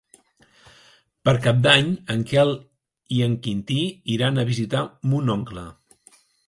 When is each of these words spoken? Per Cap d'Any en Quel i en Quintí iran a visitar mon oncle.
Per 1.29 1.33
Cap 1.43 1.59
d'Any 1.67 1.91
en 2.15 2.25
Quel 2.33 2.55
i 3.19 3.23
en 3.29 3.39
Quintí 3.45 3.81
iran 4.19 4.41
a 4.45 4.51
visitar 4.53 4.85
mon 5.15 5.35
oncle. 5.41 5.73